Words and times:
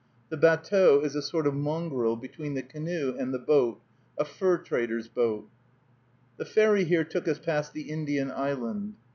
The 0.29 0.35
batteau 0.35 1.05
is 1.05 1.13
a 1.13 1.21
sort 1.21 1.45
of 1.45 1.53
mongrel 1.53 2.15
between 2.15 2.55
the 2.55 2.63
canoe 2.63 3.15
and 3.19 3.31
the 3.31 3.37
boat, 3.37 3.79
a 4.17 4.25
fur 4.25 4.57
trader's 4.57 5.07
boat. 5.07 5.47
The 6.37 6.45
ferry 6.45 6.85
here 6.85 7.03
took 7.03 7.27
us 7.27 7.37
past 7.37 7.73
the 7.73 7.83
Indian 7.83 8.31
island. 8.31 8.95